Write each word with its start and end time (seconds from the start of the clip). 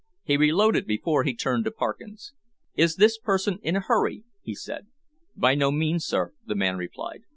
He 0.23 0.35
reloaded 0.35 0.87
before 0.87 1.25
he 1.25 1.35
turned 1.35 1.63
to 1.65 1.69
Parkins. 1.71 2.33
"Is 2.73 2.95
this 2.95 3.19
person 3.19 3.59
in 3.61 3.75
a 3.75 3.81
hurry?" 3.81 4.23
he 4.41 4.55
said. 4.55 4.87
"By 5.35 5.53
no 5.53 5.69
means, 5.71 6.07
sir," 6.07 6.33
the 6.43 6.55
man 6.55 6.75
replied. 6.79 7.21